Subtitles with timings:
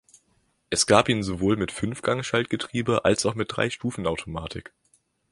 [0.71, 4.73] Es gab ihn sowohl mit Fünfgang-Schaltgetriebe als auch mit Dreistufen-Automatik.